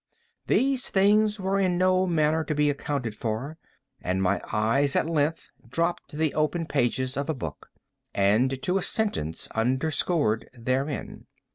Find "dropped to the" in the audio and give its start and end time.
5.69-6.33